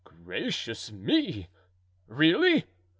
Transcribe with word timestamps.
"Gracious 0.03 0.91
me! 0.91 1.47
really!" 2.07 2.65